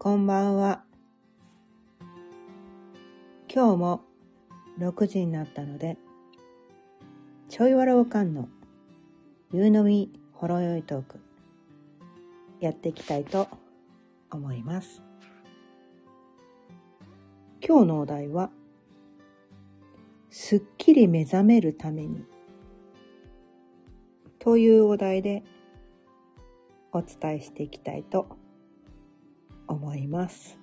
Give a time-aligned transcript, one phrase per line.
[0.00, 0.84] こんばんは。
[3.52, 4.02] 今日も
[4.78, 5.96] 6時になったので、
[7.48, 8.48] ちょいわらおかんの
[9.52, 11.18] 夕飲みほろよいトーク、
[12.60, 13.48] やっていきたいと
[14.30, 15.02] 思います。
[17.60, 18.50] 今日のお題は、
[20.30, 22.24] すっきり目覚めるために、
[24.38, 25.42] というお題で
[26.92, 28.47] お伝えしていきたいと思います。
[29.68, 30.58] 思います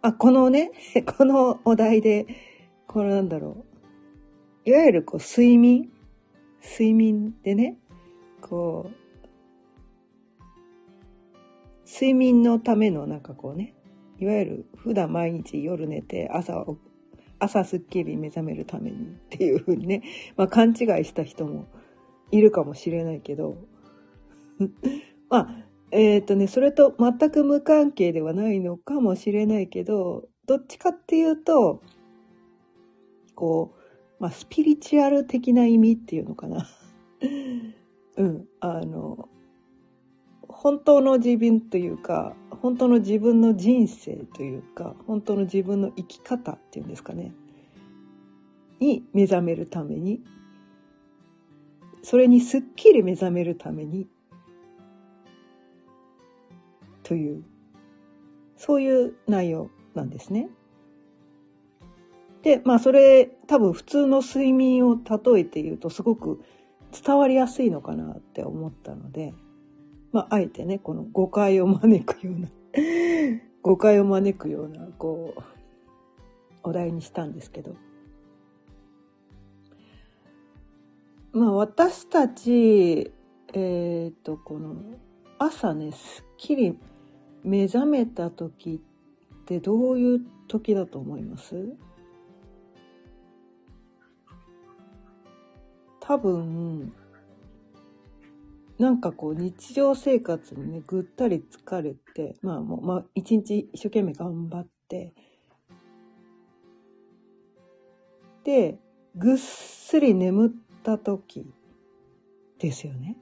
[0.00, 0.70] あ、このね、
[1.18, 2.26] このお題で、
[2.86, 3.64] これなんだろ
[4.66, 4.70] う。
[4.70, 5.90] いわゆるこう睡眠？
[6.62, 7.78] 睡眠でね、
[8.40, 9.48] こう、
[11.86, 13.74] 睡眠のためのなんかこうね、
[14.18, 16.66] いわゆる普段毎日夜寝て朝
[17.38, 20.02] 朝すっきり目覚めるためにっていうふうにね、
[20.36, 21.66] まあ勘違いした人も
[22.30, 23.58] いるかもしれないけど、
[25.28, 25.48] まあ、
[25.90, 31.82] えっ、とね、それと全く無関係ではないのかもしれないけど、どっちかっていうと、
[33.34, 36.66] こう、まあ、スピリチュアル的な意味っていうのかな。
[38.16, 39.28] うん、あの、
[40.48, 47.32] 本当の自分というか、本当の自分の人生というか、本当の自分の生き方っていうんですかね。
[48.80, 50.22] に目覚めるために、
[52.02, 54.08] それにすっきり目覚めるために、
[57.08, 57.42] という、
[58.58, 60.50] そういう内容なんですね。
[62.42, 66.42] で、まあそれ多分普通の睡眠を例えて言うとすごく
[66.92, 69.32] 伝わりやすいのかなって思ったので、
[70.12, 72.48] まああえてね、この誤解を招くような、
[73.62, 75.42] 誤解を招くような、こう、
[76.62, 77.74] お題にしたんですけど。
[81.32, 83.12] まあ私たち、
[83.54, 84.76] えっ、と、この
[85.38, 86.78] 朝ね、すっきり
[87.44, 88.80] 目覚めた時
[89.42, 91.76] ってどういう時だと思います？
[96.00, 96.92] 多分、
[98.78, 105.12] なんかこう日常生活にね、ぐったり疲れて、まあもう、まあ一日一生懸命頑張って、
[108.44, 108.78] で、
[109.16, 110.50] ぐっすり眠っ
[110.82, 111.46] た時
[112.58, 113.16] ですよね。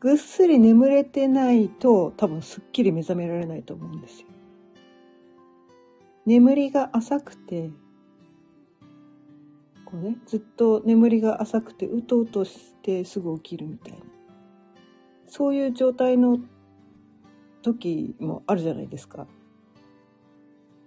[0.00, 4.28] ぐっすり眠れてないと多分すっきり目覚められないと思うんですよ。
[6.24, 7.70] 眠りが浅くて、
[9.84, 13.98] こうね、ずっと眠りが浅くてうとうとしてすぐ起きるみたいな。
[15.26, 16.38] そういう状態の
[17.60, 19.26] 時もあるじゃないですか。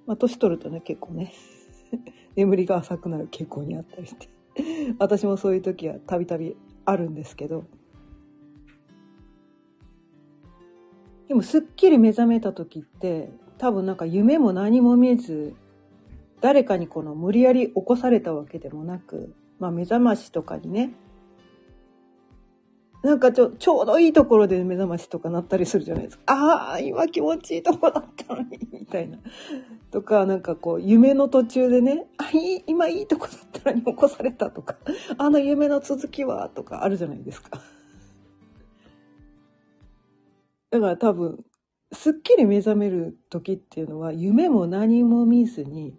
[0.07, 1.34] まあ、年取るとね、結構ね、
[2.35, 4.28] 眠りが浅くなる傾向にあったりして。
[4.97, 7.66] 私もそういう時はたびたびあるんですけど。
[11.28, 15.56] でもすっきり目覚めた時って多分なんか夢も何も見えず
[16.41, 20.91] 誰かにこの無理やり起こされたわけでもなく、まあ目覚ましとかにね、
[23.01, 26.23] なんかちょ、ちょうどいいところで目覚ましとかなったりするじゃないですか。
[26.28, 29.19] ああ、今気持ちいいとこだったのに、みたいな。
[29.91, 34.78] とか、なんかこう、夢の途中でね、あ、い、今いいとこだったのに起こされたとか、
[35.17, 37.62] あの夢の続きは、とかあるじゃないですか。
[40.73, 41.45] だから多分、
[41.91, 45.95] すっきり目覚める時っていうのは、夢も何も見ずに、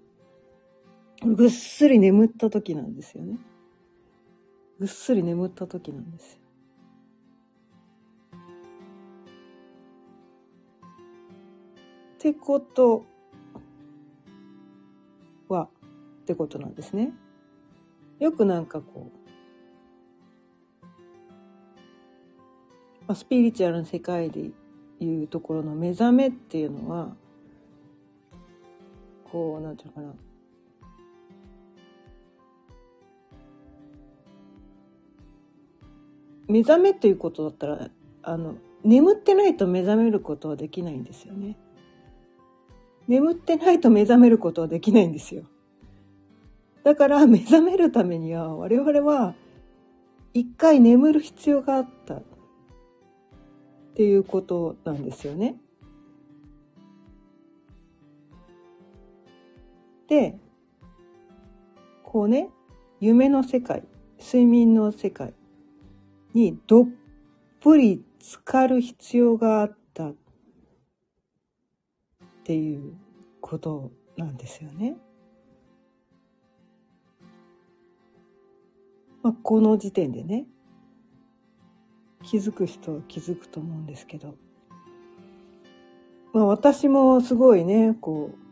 [1.24, 3.38] ぐっすり眠った時なんですよね。
[4.80, 6.38] ぐっすり眠った時なんですよ。
[12.16, 13.04] ってこと
[15.48, 15.68] は、
[16.22, 17.12] ってことなんですね。
[18.18, 19.12] よくなんかこ
[23.08, 24.50] う、スピリチュアルな世界で
[25.04, 27.14] いうところの目覚めっていうのは、
[29.30, 30.14] こう、なんていうのかな。
[36.48, 37.90] 目覚めということだったら、
[38.22, 41.56] あの、眠ってないと目覚めることはできないんですよね。
[43.08, 45.44] 眠ってないと目覚めることはできないんですよ。
[46.82, 49.34] だから目覚めるためには我々は
[50.34, 52.20] 一回眠る必要があった
[53.94, 55.54] っていうことなんですよね。
[60.08, 60.36] で、
[62.02, 62.50] こうね、
[62.98, 63.84] 夢の世界、
[64.18, 65.32] 睡眠の世界
[66.32, 66.88] にどっ
[67.60, 70.14] ぷり浸かる必要があったっ
[72.42, 72.96] ていう
[73.40, 74.96] ことなんですよね。
[79.22, 80.46] まあ、この時点でね、
[82.24, 84.34] 気づく人は気づくと思うんですけど、
[86.32, 88.44] まあ私もすごいね、こう、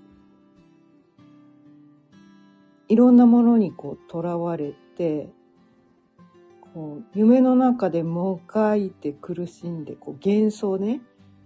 [2.89, 5.31] いろんなものにこう、囚われて、
[6.75, 11.01] こう、夢の中でもがいて苦しんで、こう、幻想ね、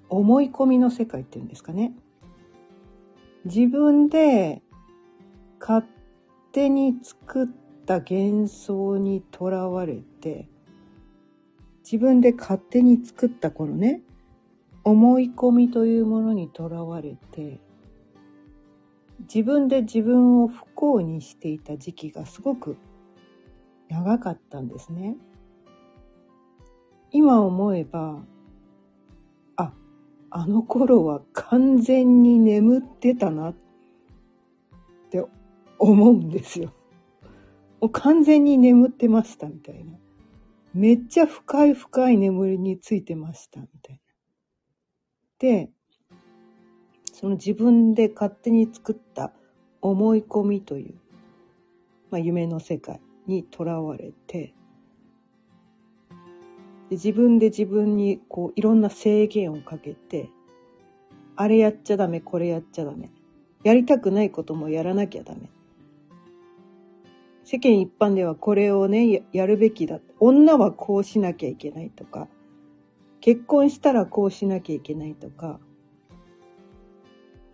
[0.08, 1.94] 思い込みの世界っていうんですかね。
[3.44, 4.62] 自分で
[5.60, 5.86] 勝
[6.52, 7.46] 手に作っ
[7.86, 10.48] た幻想にとらわれて、
[11.86, 14.00] 自分で勝手に作ったこのね、
[14.82, 17.60] 思い込みというものにとらわれて、
[19.32, 22.76] 自分で自分を不幸にしていた時期がすごく
[23.88, 25.14] 長かったんですね。
[27.12, 28.18] 今思えば、
[29.54, 29.72] あ、
[30.30, 33.54] あの頃は完全に眠ってたなっ
[35.10, 35.24] て
[35.78, 36.72] 思うんですよ。
[37.80, 39.92] もう完全に眠ってましたみたいな。
[40.76, 44.00] めっちゃ深い深い眠りについてましたみたいな。
[45.38, 45.70] で、
[47.14, 49.32] その自分で勝手に作った
[49.80, 50.94] 思い込みという、
[52.10, 54.52] まあ、夢の世界にとらわれて
[56.90, 60.28] で自分で自分にこういろんな制限をかけて
[61.36, 63.10] あれやっちゃダメこれやっちゃダメ
[63.64, 65.50] やりたくないこともやらなきゃダメ
[67.44, 72.28] 世間一般ではこれをねやるべきだ女はこうしなきゃいけないとか
[73.20, 75.60] 結婚したらこうしなきゃいけないとか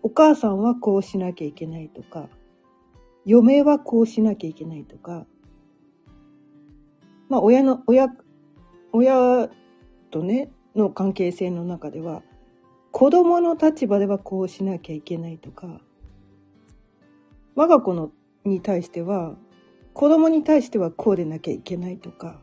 [0.05, 2.27] お母さんはこうしなきゃいけないとか、
[3.25, 5.25] 嫁はこうしなきゃいけないとか、
[7.29, 8.09] まあ親の、親、
[8.91, 9.49] 親
[10.11, 12.21] とね、の関係性の中では、
[12.91, 15.79] 子供の立場ではこうしなきゃいけないとか、
[17.55, 18.11] 我が子の
[18.43, 19.37] に対しては、
[19.93, 22.41] 子供に対してはこうでなきゃいけないとか、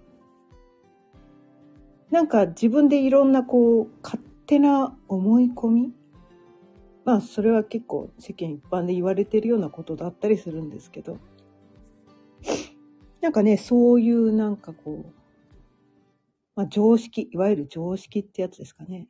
[2.11, 5.93] なんか自分でいろんなこう、勝手な思い込み
[7.05, 11.19] まあそれは結構世間一般で言われてるようなことだったりするんですけど
[13.21, 15.13] なんかねそういうなんかこう、
[16.55, 19.09] まあ、常識いわゆる常識ってやつですかね。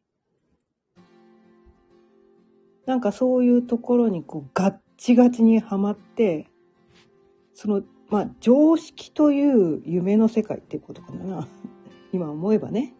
[2.86, 6.48] なんかそういうところにこうガッチガチにはまって
[7.54, 11.46] そのまあ常識という夢の世界っていうことかな。
[12.12, 12.94] 今思えばね。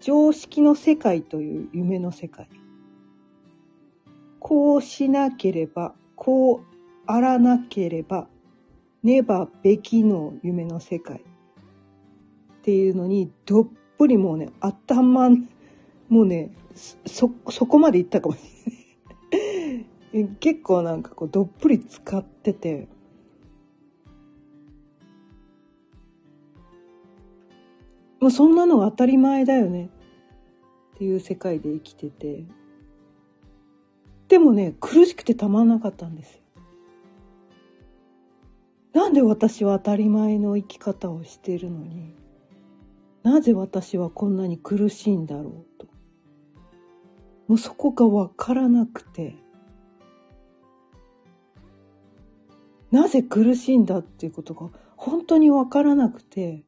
[0.00, 2.48] 常識の世界という夢の世界。
[4.38, 6.64] こうしなければ、こう
[7.06, 8.28] あらなければ、
[9.02, 11.18] ねばべきの夢の世界。
[11.18, 13.68] っていうのにどっ
[13.98, 16.50] ぷりもうね、頭、もうね、
[17.06, 18.40] そ、そこまでいったかもし
[20.12, 20.28] れない。
[20.40, 22.88] 結構なんかこうどっぷり使ってて、
[28.20, 29.90] もうそんなの当たり前だよね
[30.94, 32.44] っていう世界で生きてて、
[34.28, 36.40] でもね、苦しくてたまんなかったんですよ。
[38.92, 42.14] なんで私は当たり前の生き方をしているのに、
[43.22, 45.86] なぜ私はこんなに苦しいんだろうと。
[47.48, 49.36] もうそこがわからなくて、
[52.90, 56.64] なぜ苦しいんだっていうことが本当にわからなくて、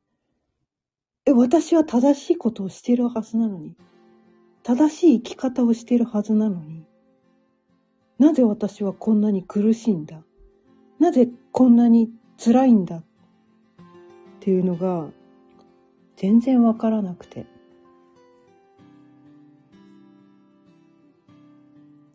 [1.25, 3.77] え、私は正しいことをしてるはずなのに、
[4.65, 6.85] 正しい生き方をしてるはずなのに、
[8.19, 10.23] なぜ私はこんなに苦しいんだ？
[10.99, 12.99] なぜこんなに辛いんだ？
[12.99, 13.03] っ
[14.41, 15.09] ていうのが
[16.17, 17.47] 全然わからなくて。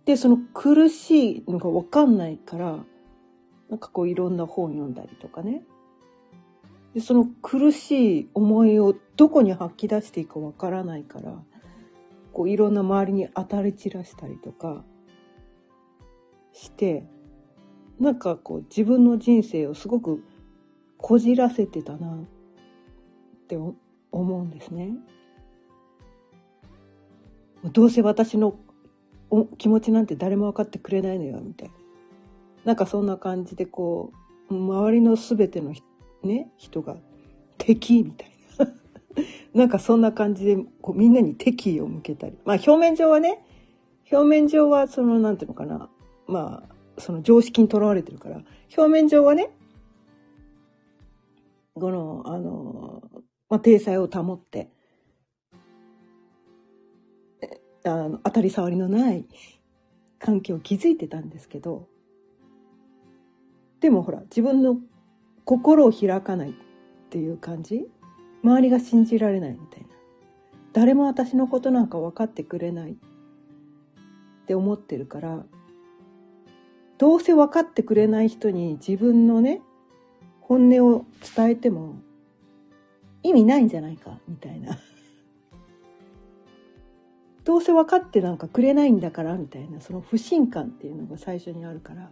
[0.05, 2.77] で、その苦しいのがわかんないから、
[3.69, 5.63] なんかこういろんな本読んだりとかね。
[6.97, 11.43] で、その苦しい思いをどこに吐き出していいかわからないから、
[12.33, 14.83] こういろんな周りに当たり散らしたりとか、
[16.53, 17.05] して
[17.99, 20.23] なんかこう自分の人生をすごく
[20.97, 22.19] こじらせてたなっ
[23.47, 23.75] て思
[24.11, 24.93] うんですね。
[27.73, 28.57] どうせ私の
[29.59, 31.75] 気持ちなんて誰も分かってくれないのよみたいな。
[32.65, 34.11] なんかそんな感じでこ
[34.49, 35.85] う周りの全ての人
[36.23, 36.97] ね人が
[37.57, 38.67] 敵みたいな。
[39.53, 42.37] なんかそんな感じでこうみんなに敵意を向けたり。
[42.45, 43.43] まあ表面上はね
[44.11, 45.89] 表面上はそのなんていうのかな
[46.27, 48.41] まあ、その常識にとらわれてるから、
[48.75, 49.49] 表面上はね、
[51.73, 53.01] この、あの、
[53.49, 54.69] まあ、体裁を保って、
[57.85, 59.25] あの当たり障りのない
[60.19, 61.87] 関係を築いてたんですけど、
[63.79, 64.77] でもほら、自分の
[65.47, 66.53] 心を開かないっ
[67.09, 67.87] ていう感じ？
[68.43, 69.87] 周りが信じられないみたいな。
[70.73, 72.95] 誰も私のことなんか分かってくれないっ
[74.45, 75.45] て思ってるから。
[76.97, 79.61] どうせ分かってくれない人に自分のね
[80.41, 81.95] 本音を伝えても
[83.23, 84.77] 意味ないんじゃないかみたいな。
[87.45, 92.09] どうせ分かってなんかくれないんだからみたいなその不信感っていうのが最初にあるから。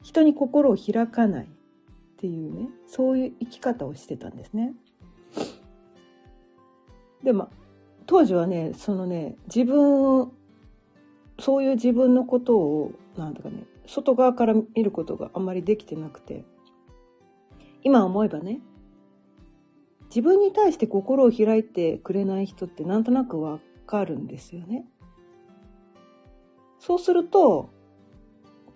[0.00, 1.48] 人に心を開かない。
[2.16, 4.74] っていうねそういう生き方をしてたんですね。
[7.22, 7.50] でも
[8.06, 10.32] 当時はねそのね自分
[11.38, 16.44] そういう自分のことをなんだかね外側から見ることがあんまりできてなくて
[17.82, 18.60] 今思えばね
[20.06, 24.86] 自分に対して心を開いてくれない人ってなんとなくわかるんですよね。
[26.78, 27.70] そうすると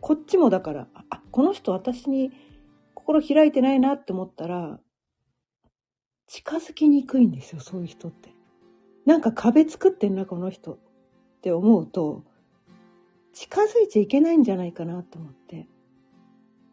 [0.01, 2.33] こっちもだからあこの人私に
[3.11, 4.79] 心開いてないなって思ったら
[6.29, 8.31] 近づきにくいんですよそういう人って。
[9.05, 10.79] なんか壁作ってんなこの人っ
[11.43, 12.23] て思うと
[13.33, 15.67] 近づいちゃいけないんじゃないかなと思って。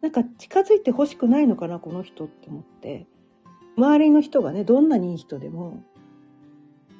[0.00, 3.08] なんか近づいてほしくないのかなこの人って思って。
[3.76, 5.82] 周りの人がねどんなにいい人でも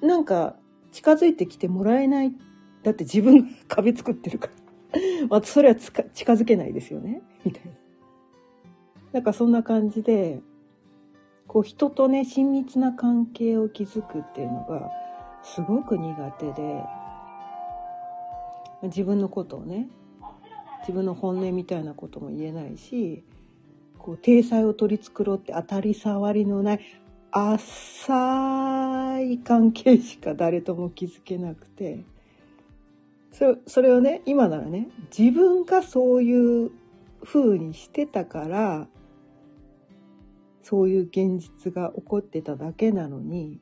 [0.01, 0.57] なんか
[0.91, 2.33] 近づいてきてもらえない。
[2.83, 5.29] だって自分が壁作ってるから。
[5.29, 6.03] またそれは近
[6.33, 7.23] づけないですよね。
[7.45, 7.71] みたいな。
[9.13, 10.41] なんかそんな感じで
[11.47, 14.91] こう人とね親密な関係を築くっていうのが
[15.43, 16.85] すごく苦手で
[18.83, 19.89] 自分のことをね
[20.81, 23.25] 自分の本音みたいなことも言えないし
[23.99, 26.81] こう体裁を取り繕って当たり障りのない
[27.31, 32.05] 浅い関係しか誰とも築けなくて
[33.33, 36.71] そそれをね今ならね自分がそういう
[37.25, 38.87] 風にしてたから
[40.69, 43.59] そういう現実が起こってただけなのに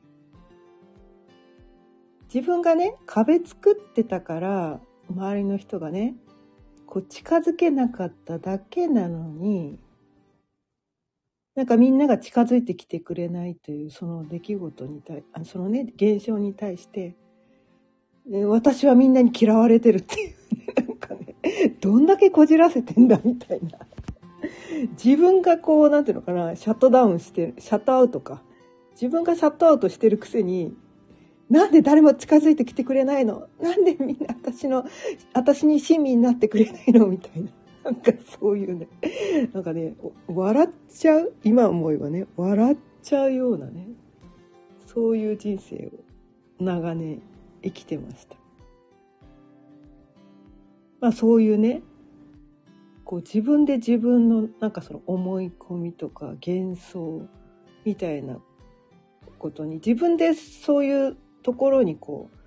[2.33, 6.15] 自分がね壁作ってたから周りの人がね
[6.85, 9.79] こう近づけなかっただけなのに
[11.55, 17.15] なんかみんなが近づいてきてくれないというその出来事に対あそのね現象に対して
[18.29, 20.35] 私はみんなに嫌われてるっていう、ね、
[20.75, 21.35] なんかね
[21.79, 23.79] どんだけこじらせてんだみたいな。
[25.03, 28.43] 自分がこうなんていうのかなシャットダウンしてシャットアウトか。
[28.93, 30.75] 自分がシャットアウトしてるくせに
[31.49, 33.47] なんで誰も近づいてきてくれないの？
[33.61, 34.85] なんでみんな私の、
[35.33, 37.07] 私に親身になってくれないの？
[37.07, 37.49] みたいな。
[37.85, 38.87] なんかそういうね、
[39.53, 39.95] なんかね、
[40.27, 41.33] 笑っちゃう？
[41.45, 43.87] 今思えばね、笑っちゃうようなね、
[44.87, 47.21] そういう人生を長年
[47.63, 48.35] 生きてました。
[50.99, 51.81] まあそういうね、
[53.07, 57.25] こう自分で自分のなんかその思い込みとか幻想
[57.85, 58.37] みたいな
[59.39, 62.37] ことに自分でそういうところにこう、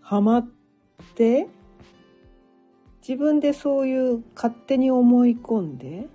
[0.00, 0.48] はまっ
[1.14, 1.48] て、
[3.06, 6.08] 自分でそういう勝手に思い込んで、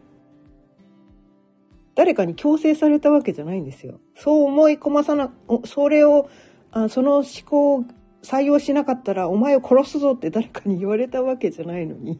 [1.93, 3.99] 誰かに強制されたわけじゃないんですよ。
[4.15, 5.31] そう思い込まさな、
[5.65, 6.27] それを、
[6.71, 7.83] あその思考を
[8.23, 12.19] 採用しなかったらお前を殺すぞって誰かに言われたわけじゃないのに。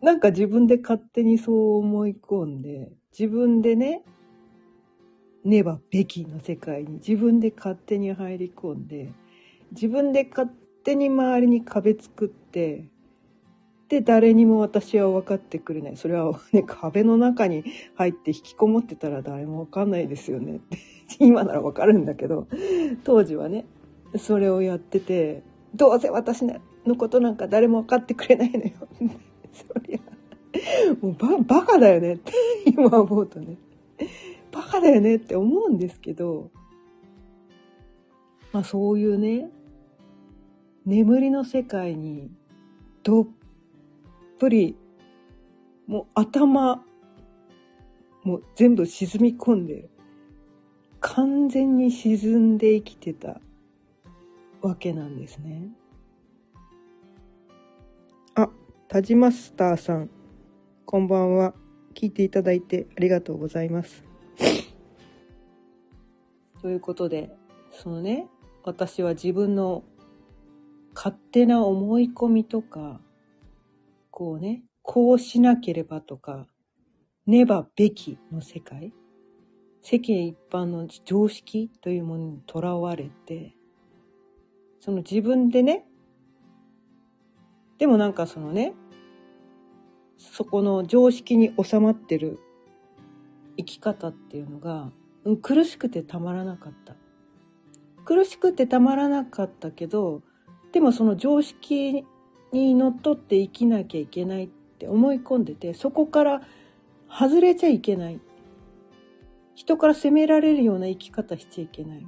[0.00, 4.02] なんか自分で勝手にそう思い込んで、自分でね、
[5.44, 9.12] ねばべきの世界に自分で勝手に入り込んで
[9.72, 10.50] 自分で勝
[10.84, 12.88] 手に周りに壁作って
[13.88, 15.96] で誰にも私は分かってくれない。
[15.96, 20.56] それはね壁の中に入って引きこもってたら誰も分かんないですよね。
[20.56, 22.46] っ て今なら分かるんだけど
[23.04, 23.64] 当時はね
[24.16, 25.42] それをやってて
[25.74, 28.72] どうせ私ねのことなんか誰も分かってくれないのよ。
[29.52, 30.00] そりゃ。
[31.00, 32.14] もうババカだよね。
[32.14, 32.32] っ て
[32.66, 33.56] 今思うとね。
[34.50, 36.50] バカだよねって思うんですけど、
[38.52, 39.50] まあそういうね、
[40.86, 42.30] 眠りの世界に
[43.02, 43.26] どっ
[44.38, 44.76] ぷり、
[45.86, 46.82] もう頭、
[48.24, 49.88] もう全部沈み込んで、
[51.00, 53.40] 完全に沈んで生きてた
[54.60, 55.70] わけなんですね。
[58.88, 60.08] 田島スターさん、
[60.86, 61.52] こんばんは。
[61.94, 64.02] 聞いていただいてありがとうございます。
[66.62, 67.36] ということで、
[67.70, 68.30] そのね、
[68.64, 69.84] 私は自分の
[70.94, 73.02] 勝手な思い込みとか、
[74.10, 76.46] こうね、こうしなければとか、
[77.26, 78.94] ねばべきの世界、
[79.82, 83.54] 世間一般の常識というものにとらわれて、
[84.80, 85.86] その自分でね、
[87.78, 88.74] でもなんかそのね、
[90.18, 92.40] そこの常識に収まってる
[93.56, 94.90] 生き方っていうのが
[95.42, 96.96] 苦しくてたまらなかった
[98.04, 100.22] 苦しくてたまらなかったけど
[100.72, 102.04] でもその常識
[102.52, 106.42] にのっとって生きなきゃいけないって思い込んでて、そこから
[107.10, 108.20] 外れちゃいけない。
[109.54, 112.06] 人から責められるような生き方しちゃいけない。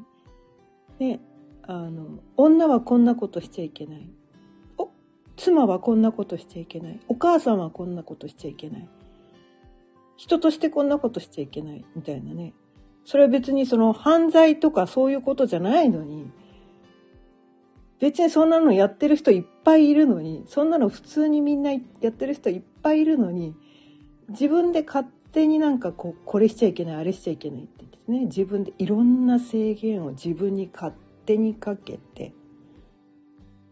[0.98, 1.20] で、
[1.62, 4.08] あの、女はこんなことしちゃいけない。
[5.40, 7.00] 妻はこんなことしちゃいけない。
[7.08, 8.88] お母さんはこんなことしちゃいけない。
[10.16, 11.84] 人としてこんなことしちゃいけない。
[11.96, 12.52] みたいなね。
[13.06, 16.30] それは別にその犯罪とかそういうことじゃないのに、
[18.00, 21.78] 別にそんなのやってる人いっぱいいるのに、そんなの普通にみんなや
[22.08, 23.54] ってる人いっぱいいるのに、
[24.28, 30.94] 自分で勝手になんかこう、これしちゃいけない、あれしちゃいけないって言ってね、自分でいろんな制限を自分に勝
[31.24, 32.34] 手にかけて、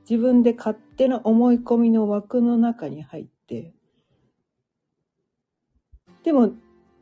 [0.08, 3.74] 自分で勝手な思い込みの枠の中に入って、
[6.22, 6.52] でも、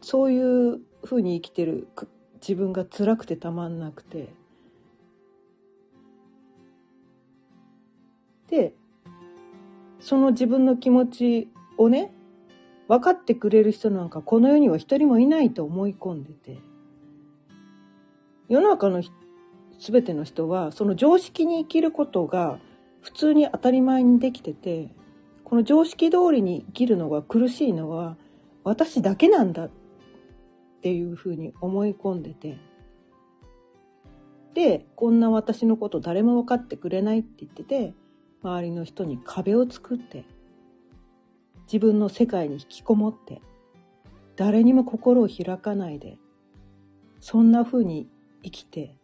[0.01, 1.87] そういうふうに生きてる
[2.41, 4.29] 自分が辛くてたまんなくて、
[8.49, 8.75] で、
[10.01, 11.49] その自分の気持ち
[11.79, 12.13] をね、
[12.89, 16.59] 分かってくれる人なんかこの世には一人もいないと思い込んでて、
[18.49, 19.01] 世の中の
[19.79, 22.59] 全ての人はその常識に生きることが
[23.07, 24.91] 普通に当たり前にできてて、
[25.45, 28.17] この常識通りに生きるのが苦しいのは
[28.65, 29.71] 私だけなんだっ
[30.83, 32.59] ていうふうに思い込んでて、
[34.55, 37.95] で、こんな私のこと誰も分かってくれないって言ってて、
[38.43, 40.25] 周りの人に壁を作って
[41.67, 43.41] 自分の世界に引きこもって
[44.37, 46.19] 誰にも心を開かないで
[47.21, 48.09] そんな風に
[48.43, 48.97] 生きて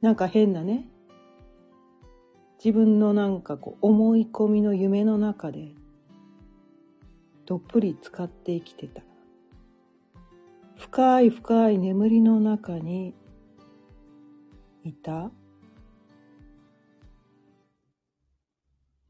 [0.00, 0.88] なんか変なね
[2.66, 5.68] 自分のなんかこう思い込みの夢の中で
[7.44, 9.02] どっぷり使って生きてた
[10.76, 13.14] 深い深い眠りの中に
[14.82, 15.30] いた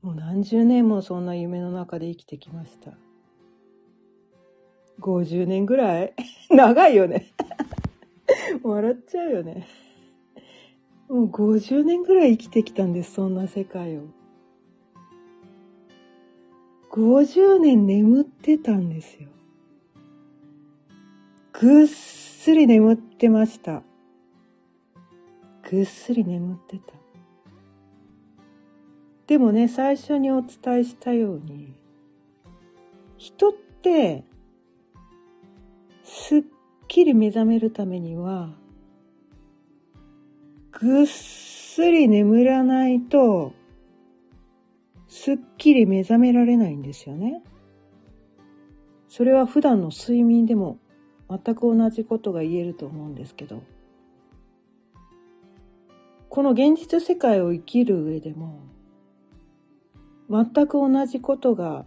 [0.03, 2.93] もう何十年もそんな夢の中で生きてきました。
[5.01, 6.13] 50年ぐらい？
[6.55, 7.33] 長いよね
[8.63, 9.67] 笑っちゃうよね。
[11.09, 14.03] もう50年ぐらい生きてきたんです、そんな世界を。
[16.91, 19.29] 50年眠ってたんですよ。
[21.53, 23.83] ぐっすり眠ってました。
[25.71, 26.93] ぐっすり眠ってた。
[29.27, 31.75] でもね、最初にお伝えしたように、
[33.17, 34.25] 人って、
[36.05, 36.45] すっ
[36.89, 38.51] きり目覚めるためには、
[40.79, 43.53] ぐっすり眠らないと、
[45.09, 47.43] すっきり目覚められないんですよね。
[49.09, 50.79] それは普段の睡眠でも
[51.31, 53.63] 全く同じことが言えると思うんですけど、
[56.29, 58.61] この現実世界を生きる上でも、
[60.29, 61.87] 全く同じことが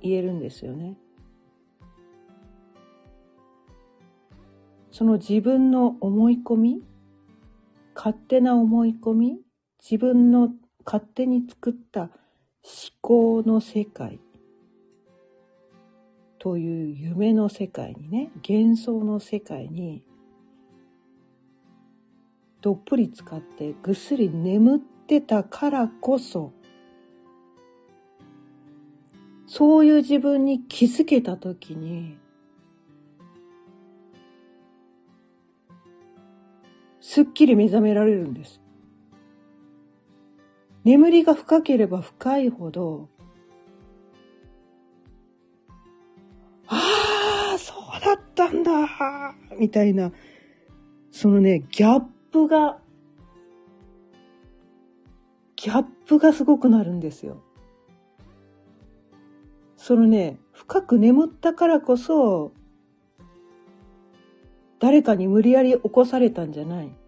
[0.00, 0.96] 言えるんですよね。
[4.90, 6.82] その自分の思い込み、
[7.94, 9.38] 勝手な思い込み、
[9.82, 10.50] 自分の
[10.84, 12.10] 勝手に作った思
[13.00, 14.20] 考の世界
[16.38, 20.04] という夢の世界にね、幻想の世界に
[22.60, 26.52] どっぷり使ってぐっすり眠ってたからこそ
[29.54, 32.16] そういう自分に気づけたときに、
[37.12, 38.62] すっきり目覚められるんです。
[40.82, 43.10] 眠りが深ければ深いほど、
[46.68, 48.72] ああ、そうだったんだ
[49.58, 50.10] みたいな、
[51.10, 52.78] そのね、ギャップが、
[55.56, 57.42] ギャップがすごくなるんですよ。
[59.76, 62.52] そのね、深く眠ったからこそ、
[64.78, 67.01] 誰かに無理やり起こされたんじゃない。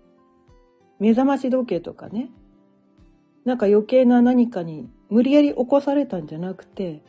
[0.99, 2.31] 目覚まし時計とかね。
[3.45, 7.03] なんか余計な何かに無理やり起こされたんじゃなくて、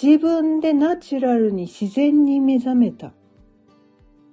[0.00, 3.12] 自分でナチュラルに自然に目覚めた。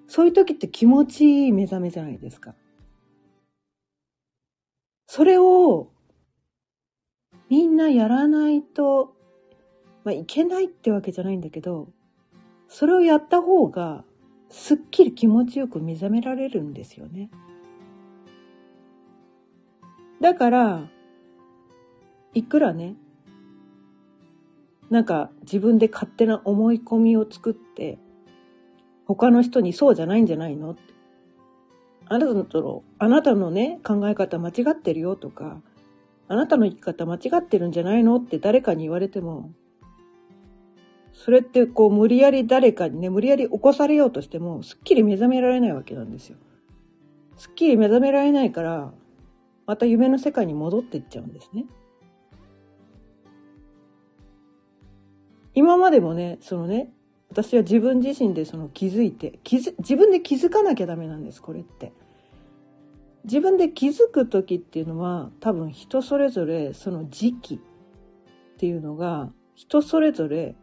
[0.07, 2.55] そういう時って気持ちいい目覚めじゃないですか。
[5.07, 5.91] それを
[7.49, 9.15] みんなやらないと
[10.05, 11.89] まあ、いけないってわけじゃないんだけど、
[12.69, 14.05] それをやった方が、
[14.49, 17.31] すっきり気持ちよく目覚められるんですよね。
[20.21, 20.87] だから、
[22.33, 22.95] いくらね、
[24.89, 27.97] なんか自分で勝手な思い込みを作って、
[29.05, 30.71] 他の人にそうじゃないんじゃないの？
[30.71, 30.81] って。
[32.07, 35.61] あなたの、あなたのね、考え方間違ってるよとか、
[36.27, 38.17] あなたの生き方間違ってるんじゃないの？
[38.17, 39.51] って誰かに言われても、
[41.13, 46.37] それってこう無理やり誰かにね、無理やり起こされようとしても、すっきり目覚められないわけなんですよ。
[47.37, 48.93] すっきり目覚められないから、
[49.65, 51.65] また夢の世界に戻っていっちゃうんですね。
[55.53, 56.91] 今までもね、そのね、
[57.29, 61.93] 私は自分自身でその気づいて、気づ、自分で気づかなきゃダメなんです、これって。
[63.23, 67.59] 自分で気づく時っていうのは多分人それぞれその時期っ
[68.57, 70.55] ていうのが人それぞれ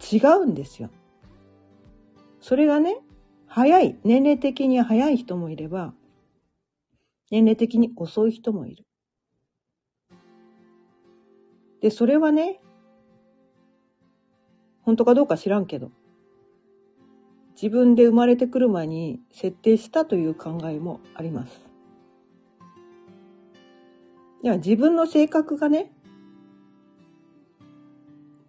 [0.00, 0.90] 違うんですよ。
[2.40, 2.96] それがね、
[3.46, 5.94] 早い、年齢的に早い人もいれば、
[7.30, 8.84] 年齢的に遅い人もいる。
[11.80, 12.60] で、それはね、
[14.82, 15.90] 本当かどうか知らんけど、
[17.60, 21.60] 自分で生まれてくる前に設定したという考えもあります。
[24.42, 25.90] いや、自分の性格がね、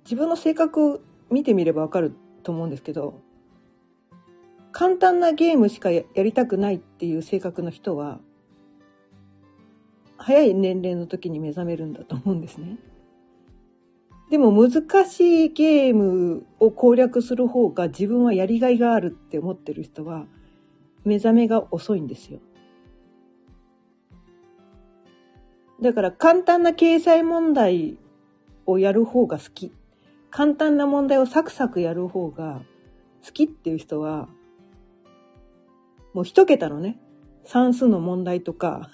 [0.04, 2.14] 自分の性格を見てみればわかる
[2.44, 3.20] と思うんですけど、
[4.72, 8.20] 簡単なゲームしかやりたくないっていう性格の人は、
[10.18, 12.78] 早い年齢の時に目覚めるんだと思うんですね。
[14.30, 20.26] でも難しいゲームを攻略する方が自分はやりがいがあるって思ってる人は
[21.06, 22.40] 目覚めが遅いんですよ。
[25.82, 27.98] だから簡単な計算問題
[28.66, 29.72] をやる方が好き。
[30.30, 32.62] 簡単な問題をサクサクやる方が
[33.26, 34.28] 好きっていう人は、
[36.14, 37.00] もう一桁のね、
[37.46, 38.90] 算数の問題とか、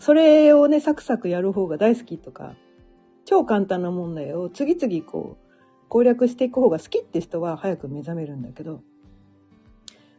[0.00, 2.54] それをね、サクサクやる方が大好きとか、
[3.26, 8.82] 超簡単な問題を次々こう、攻略していく方が好きって人は早く目覚めるんだけど、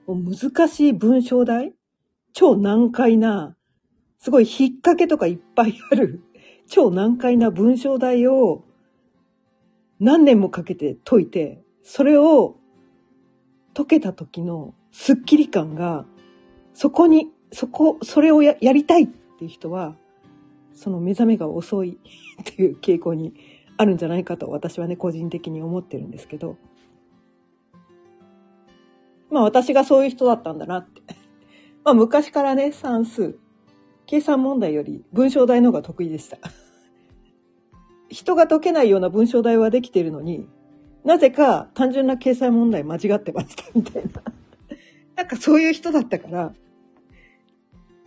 [0.06, 1.74] もう難しい文章題
[2.34, 3.56] 超難解な、
[4.20, 6.22] すごい引っ掛けとかいっぱいある、
[6.68, 8.64] 超難解な文章題を
[10.00, 12.56] 何年もかけて解いて、それを
[13.74, 16.06] 解けた時のスッキリ感が、
[16.76, 19.08] そこに、そこ、それをややりたいっ
[19.42, 19.96] ていう人は、
[20.74, 21.98] その目覚めが遅い
[22.42, 23.34] っていう傾向に
[23.76, 26.58] あるんじゃないかと私はね、個人的に思ってるんですけど。
[29.32, 31.02] まあ私がそういう人だったんだなって。
[31.84, 33.40] まあ昔からね、算数、
[34.06, 36.38] 計算問題より文章題の方が得意でした。
[38.10, 40.48] 人が解けないような文章題はできてるのに、
[41.04, 44.22] なぜか単純な計算問題間違ってましたみたいな。
[45.18, 46.54] なんかそういう人だったから、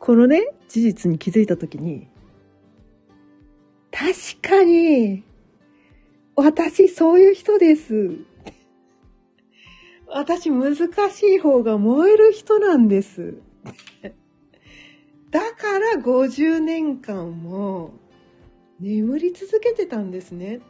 [0.04, 2.08] このね、事実に気づいたときに、
[3.90, 4.12] 確
[4.46, 5.24] かに、
[6.36, 8.18] 私そういう人です。
[10.06, 13.38] 私難しい方が燃える人なんです。
[15.30, 17.94] だから50年間も
[18.80, 20.60] 眠り続けてたんですね。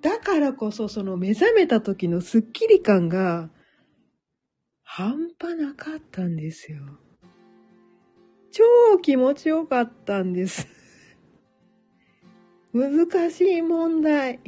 [0.00, 3.50] だからこそその目覚めた時のスッキリ感が
[4.94, 6.82] 半端なかったんですよ。
[8.50, 10.68] 超気持ちよかったんです。
[12.74, 14.38] 難しい問題。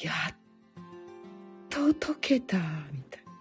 [0.00, 0.36] やっ
[1.68, 2.58] と解けた、
[2.92, 3.32] みたいな。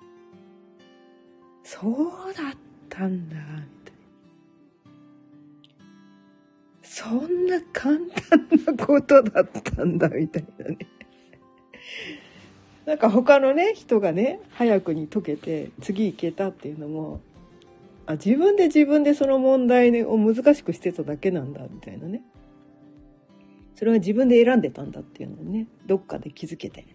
[1.63, 2.54] そうだっ
[2.89, 3.41] たんだ、み
[3.86, 3.96] たい
[6.82, 6.82] な。
[6.82, 10.80] そんな簡単なことだったんだ、みたいなね。
[12.86, 17.19] なんか他のね人がね早くに解けて次行けたっていうのも
[18.06, 22.21] あ自分で自分でその問題を難しくしてただけなんだみたいなね。
[23.74, 26.86] それは自分で選んでたんだっていうのをねどっかで気づけて。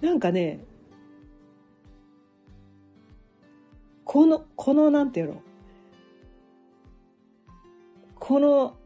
[0.00, 0.64] なんかね
[4.04, 5.42] このこのなんていうの？
[8.14, 8.76] この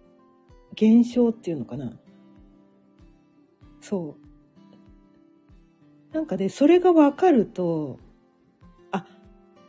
[0.72, 1.92] 現象っていうのかな？
[3.80, 4.16] そ
[6.12, 6.14] う。
[6.14, 7.98] なんかね、それがわかると、
[8.90, 9.06] あ、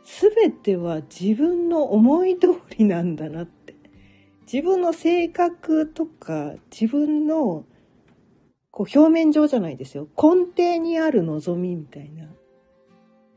[0.04, 3.74] すべては自分の思い通りなんだなって。
[4.52, 7.64] 自分の性格とか、自分の、
[8.70, 10.08] こう表面上じゃないですよ。
[10.16, 12.26] 根底にある望みみたいな。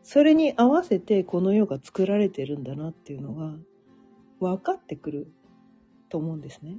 [0.04, 3.54] それに合わせてこの世が作られてるんだなっていうのが
[4.40, 5.32] 分かってくる
[6.10, 6.78] と思うんですね。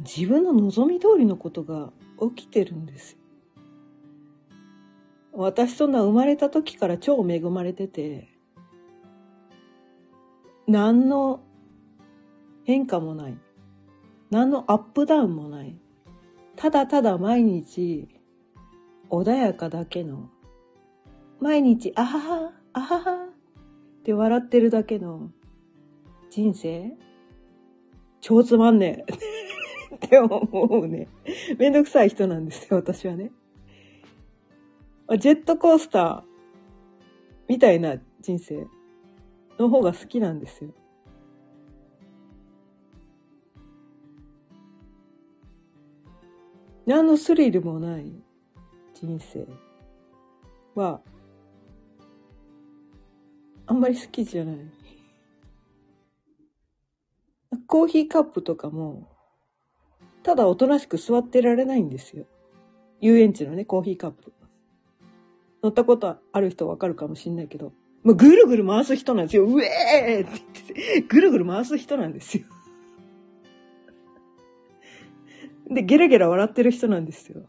[0.00, 1.92] 自分の望み通りのことが
[2.34, 3.16] 起きてるんです。
[5.32, 8.28] 私そんな生まれた時から超恵まれてて、
[10.66, 11.40] 何の
[12.64, 13.38] 変化もない。
[14.30, 15.76] 何のアップダウンもない。
[16.56, 18.08] ただただ毎日
[19.10, 20.30] 穏やかだけの、
[21.40, 25.30] 毎日あはは、あははって笑ってるだけの
[26.30, 26.92] 人生
[28.20, 29.43] 超つまんねえ
[30.04, 31.08] って思うね。
[31.58, 33.30] めんどくさい人なんですよ、私はね。
[35.18, 36.22] ジェットコースター
[37.48, 38.66] みたいな人生
[39.58, 40.70] の方が好きなんですよ。
[46.86, 48.12] 何のスリルもない
[48.94, 49.46] 人生
[50.74, 51.00] は
[53.66, 54.56] あんまり好きじゃない。
[57.66, 59.08] コーヒーカップとかも、
[60.24, 62.24] ただおとなしく座ってられないんですよ。
[63.00, 64.32] 遊園地のね、コーヒーカップ。
[65.62, 69.46] 乗ったことある人わかるかもしんないけど、もうぐるぐる回す人なんですよ。
[69.46, 72.44] うえーって言って、ぐるぐる回す人なんですよ。
[75.70, 77.42] で、ゲラゲラ笑ってる人なんですよ。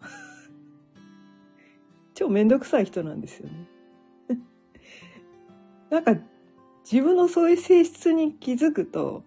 [2.13, 3.67] 超めんどくさい人なんですよね。
[5.89, 6.17] なんか、
[6.89, 9.23] 自分のそういう性質に気づくと、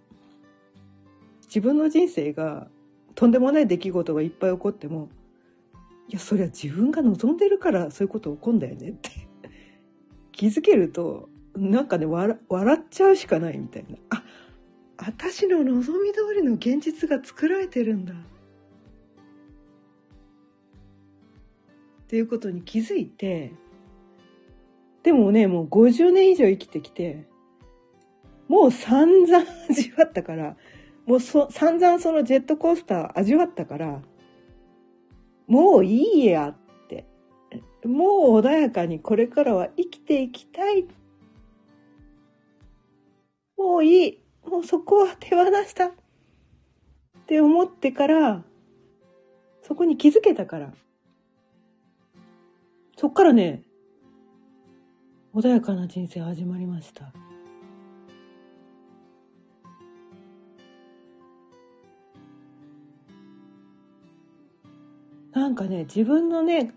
[1.46, 2.68] 自分の人生が
[3.18, 5.08] とんでもない出来事がいっぱい起こっても、
[6.08, 9.10] いや、それは自分が望んでるからそういうこと起こるんだよねって
[10.30, 12.38] 気づけると、なんかね、笑
[12.76, 13.96] っちゃうしかないみたいな。
[14.10, 14.22] あ、
[14.98, 18.14] 私の望み通りの現実が作られてるんだ。
[18.14, 18.16] っ
[22.06, 23.50] ていうことに気づいて、
[25.02, 27.26] でもね、もう50年以上生きてきて、
[28.46, 30.56] もう散々味わったから、
[31.08, 34.02] もうそ散々そのジェットコースター味わったから、
[35.46, 37.06] もういいやって。
[37.82, 40.86] もう穏やかにこれからは生きていきたい。
[43.56, 44.18] もういい。
[44.46, 45.86] もうそこは手放した。
[45.86, 45.92] っ
[47.26, 48.44] て思ってから、
[49.62, 50.74] そこに気づけたから。
[52.98, 53.62] そっからね、
[55.34, 57.14] 穏やかな人生始まりました。
[65.48, 66.74] なんかね、自分のね、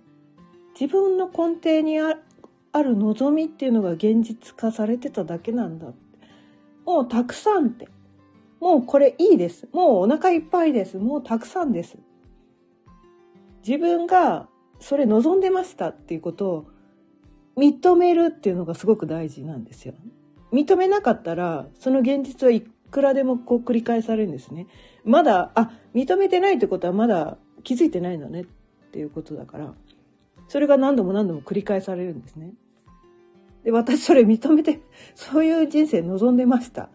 [0.80, 2.14] 自分の根底にあ
[2.82, 5.88] る望みっていうのが現実化されてただけなんだ。
[6.86, 7.90] もうたくさんって。
[8.62, 9.68] もうこれいいです。
[9.74, 10.98] もうお腹いっぱいです。
[11.00, 11.98] もうたくさんです。
[13.68, 14.48] 自分が
[14.80, 16.66] それ望んでましたっていうことを
[17.58, 19.96] 認めるっていうのがすごく大事なんですよ。
[20.54, 24.68] 認めなかったら、その現実はいくらでもこう繰り返されるんですね。
[25.04, 28.46] まだ、あ、認めてないってことはまだ気づいてないのね
[28.92, 29.74] っていうことだから、
[30.50, 32.52] それが何度も何度も繰り返されるんですね。
[33.64, 34.82] で、私それ認めて、
[35.16, 36.90] そういう人生望んでました。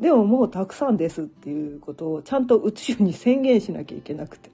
[0.00, 4.50] でももうたくさんですっていうことをちゃんと宇宙に宣言しなきゃいけなくて。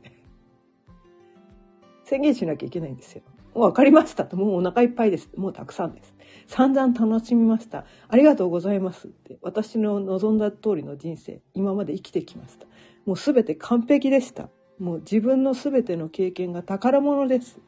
[2.04, 3.22] 宣言しなきゃいけないんですよ。
[3.54, 4.36] もう分かりましたと。
[4.36, 5.30] もうお腹いっぱいです。
[5.34, 6.14] もうたくさんです。
[6.46, 7.86] 散々楽しみました。
[8.08, 9.38] ありがとうございますって。
[9.40, 12.66] 私の望んだ通りの人生、今まで生きてきました。
[13.06, 14.50] もうすべて完璧でした。
[14.82, 17.60] もう自分のすべての経験が宝物です。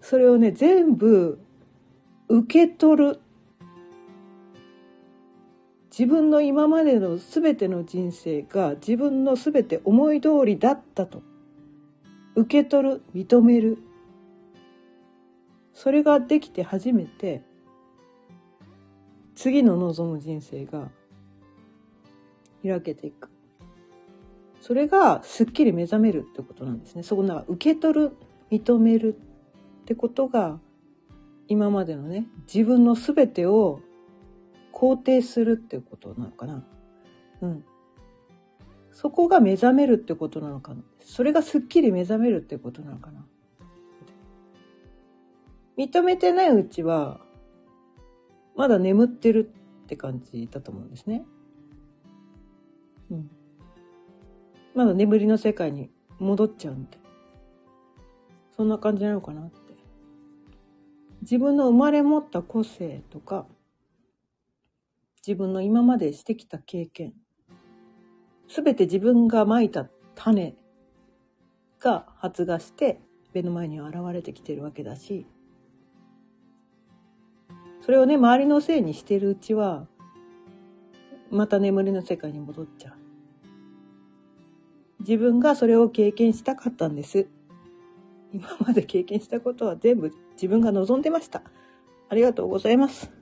[0.00, 1.40] それをね、全部
[2.28, 3.20] 受け取る。
[5.90, 11.20] 自分の今までのすべての人生が自分のすべて思い通りだったと。
[12.36, 13.78] 受け取る、認める。
[15.72, 17.42] それができて初めて、
[19.34, 20.92] 次の望む人生が
[22.62, 23.33] 開けていく。
[24.64, 27.02] それがすっきり目覚めるってことなんですね。
[27.02, 28.12] そこな受け取る、
[28.50, 29.14] 認める
[29.82, 30.58] ってことが
[31.48, 33.82] 今までのね、自分の全てを
[34.72, 36.64] 肯定するっていうことなのかな。
[37.42, 37.64] うん。
[38.90, 40.80] そこが目覚めるってことなのかな。
[40.98, 43.26] それがすっきり目覚めるってことなのかな。
[45.76, 47.20] 認めてないうちは、
[48.56, 51.26] まだ眠ってるって感じだと思うんですね。
[53.10, 53.30] うん。
[54.74, 56.98] まだ眠りの世界に戻っちゃうんで。
[58.56, 59.74] そんな感じなのかなって。
[61.22, 63.46] 自分の生まれ持った個性とか、
[65.26, 67.14] 自分の今までしてきた経験、
[68.48, 70.54] すべて自分がまいた種
[71.80, 73.00] が発芽して
[73.32, 75.26] 目の前に現れてきてるわけだし、
[77.80, 79.86] それをね、周りのせいにしてるうちは、
[81.30, 83.03] また眠りの世界に戻っちゃう。
[85.06, 87.28] 自分がそれを経験したかったんです。
[88.32, 91.42] 今まで経験したことは全部自分が望んでました。
[92.08, 93.12] ありがとうございます。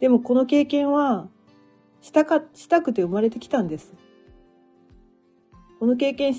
[0.00, 1.28] でもこの経験は
[2.00, 3.94] したか、したくて生まれてきたんです。
[5.78, 6.34] この経験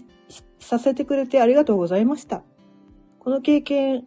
[0.59, 2.43] させてくれてありがとうございました。
[3.19, 4.05] この経験、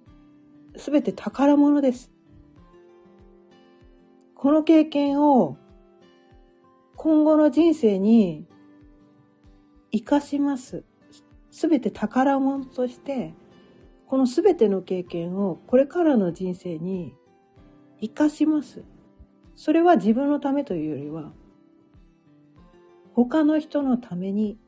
[0.76, 2.12] すべて宝物です。
[4.34, 5.56] この経験を
[6.96, 8.46] 今後の人生に
[9.92, 10.84] 生かします。
[11.50, 13.34] すべて宝物として、
[14.06, 17.14] このすべての経験をこれからの人生に
[18.00, 18.84] 生かします。
[19.54, 21.32] それは自分のためというよりは、
[23.14, 24.58] 他の人のために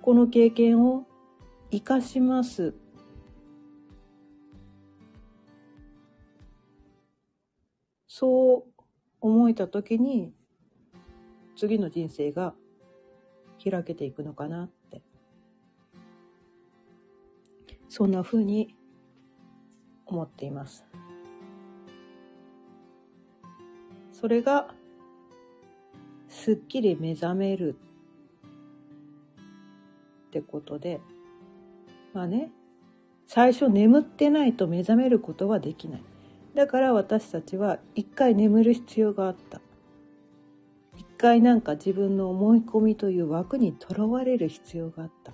[0.00, 1.06] この経験を
[1.70, 2.74] 生かします。
[8.06, 8.82] そう
[9.20, 10.32] 思えた時に
[11.56, 12.54] 次の人生が
[13.70, 15.02] 開けていくのかなって
[17.88, 18.74] そんな風に
[20.06, 20.84] 思っています。
[24.12, 24.74] それが
[26.28, 27.76] すっきり目覚める
[30.28, 31.00] ってことで、
[32.12, 32.50] まあね、
[33.26, 36.02] 最初眠ってないと目覚めることはできない。
[36.54, 39.60] だから私たちは一回眠る必要があった。
[41.18, 45.32] 回なんか自分の思い込みという枠にとらわれる必要があった。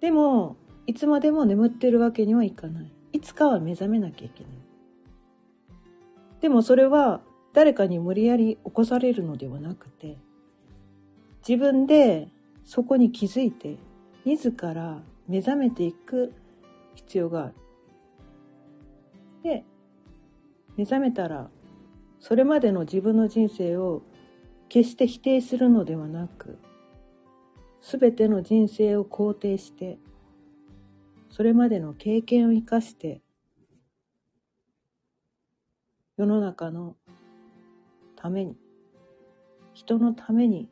[0.00, 2.92] でも、いつまでも眠ってるわけにはいかない。
[3.12, 4.52] いつかは目覚めなきゃいけない。
[6.40, 7.20] でもそれは
[7.54, 10.18] 誰かに無理やり起こされるのではなくて、
[11.46, 12.28] 自分で
[12.64, 13.76] そこに気づいて、
[14.24, 16.34] 自ら目覚めていく
[16.94, 17.54] 必要がある。
[19.42, 19.64] で、
[20.76, 21.48] 目覚めたら、
[22.24, 24.00] それまでの自分の人生を
[24.70, 26.58] 決して否定するのではなく、
[27.82, 29.98] すべての人生を肯定して、
[31.28, 33.20] それまでの経験を生かして、
[36.16, 36.96] 世の中の
[38.16, 38.56] ために、
[39.74, 40.70] 人のために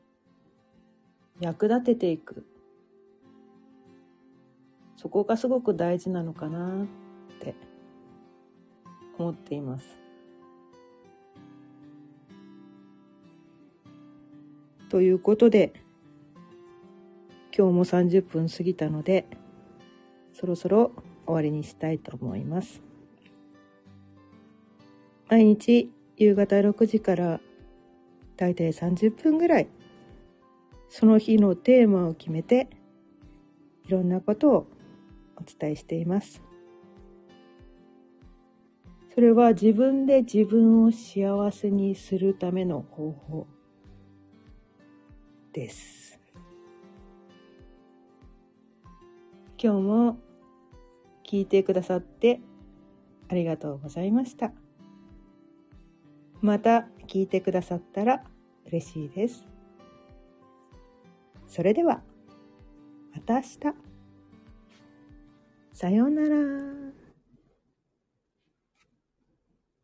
[1.39, 2.47] 役立てていく。
[4.97, 6.87] そこがすごく大事なのかなっ
[7.41, 7.55] て
[9.19, 10.02] 思っています。
[14.93, 15.73] ということで、
[17.57, 19.27] 今日も30分過ぎたので、
[20.35, 20.93] そろそろ
[21.25, 22.83] 終わりにしたいと思います。
[25.31, 27.41] 毎日夕方6時から
[28.37, 29.69] だいたい30分ぐらい
[30.91, 32.69] その日のテーマを決めて
[33.89, 34.67] いろんなことを
[35.39, 36.43] お伝えしています。
[39.15, 43.47] それは自分で自分を幸せにするための方法
[45.53, 46.19] です。
[49.63, 50.19] 今日も
[51.25, 52.41] 聞いてくださって
[53.29, 54.53] ありがとうございました。
[56.41, 58.25] また聞いてくださったら
[58.67, 59.47] 嬉しいです。
[61.47, 62.03] それでは、
[63.15, 63.59] また明日。
[65.73, 67.02] さようなら。